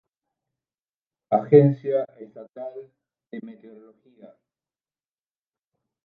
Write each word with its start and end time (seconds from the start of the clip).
Agencia 1.29 2.05
Estatal 2.17 2.91
de 3.31 3.39
Meteorología. 3.43 4.33